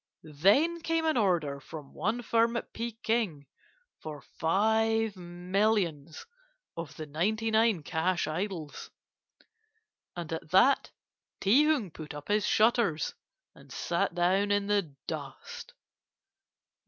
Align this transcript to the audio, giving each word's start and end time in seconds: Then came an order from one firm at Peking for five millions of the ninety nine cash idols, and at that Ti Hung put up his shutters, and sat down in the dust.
Then 0.41 0.81
came 0.81 1.05
an 1.05 1.15
order 1.15 1.59
from 1.59 1.93
one 1.93 2.23
firm 2.23 2.57
at 2.57 2.73
Peking 2.73 3.45
for 3.99 4.19
five 4.19 5.15
millions 5.15 6.25
of 6.75 6.95
the 6.95 7.05
ninety 7.05 7.51
nine 7.51 7.83
cash 7.83 8.25
idols, 8.27 8.89
and 10.15 10.33
at 10.33 10.49
that 10.49 10.89
Ti 11.39 11.65
Hung 11.67 11.91
put 11.91 12.15
up 12.15 12.29
his 12.29 12.47
shutters, 12.47 13.13
and 13.53 13.71
sat 13.71 14.15
down 14.15 14.49
in 14.49 14.65
the 14.65 14.95
dust. 15.05 15.75